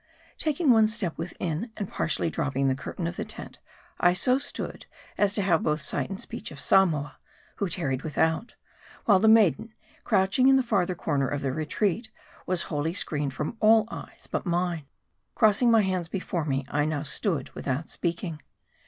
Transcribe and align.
Taking 0.39 0.71
one 0.71 0.87
step 0.87 1.15
within, 1.15 1.71
and 1.77 1.87
partially 1.87 2.31
dropping 2.31 2.67
the 2.67 2.73
curtain 2.73 3.05
of 3.05 3.17
the 3.17 3.23
tent, 3.23 3.59
I 3.99 4.15
so 4.15 4.39
stood, 4.39 4.87
as 5.15 5.31
to 5.33 5.43
have 5.43 5.61
both 5.61 5.79
sight 5.81 6.09
and 6.09 6.19
speech 6.19 6.49
of 6.49 6.59
Samoa, 6.59 7.19
who 7.57 7.69
tarried 7.69 8.01
without; 8.01 8.55
while 9.05 9.19
the 9.19 9.27
maiden, 9.27 9.75
crouching 10.03 10.47
in 10.47 10.55
the 10.55 10.63
farther 10.63 10.95
corner 10.95 11.27
of 11.27 11.43
the 11.43 11.51
retreat, 11.53 12.09
was 12.47 12.63
wholly 12.63 12.95
screened 12.95 13.35
from 13.35 13.57
all 13.59 13.87
eyes 13.91 14.25
but 14.25 14.43
mine. 14.43 14.85
Crossing 15.35 15.69
my 15.69 15.83
hands 15.83 16.07
before 16.07 16.45
me, 16.45 16.65
I 16.69 16.85
now 16.85 17.03
stood 17.03 17.51
without 17.53 17.91
speak 17.91 18.23
ing. 18.23 18.41